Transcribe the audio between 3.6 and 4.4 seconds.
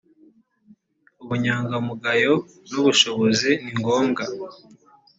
ni ngombwa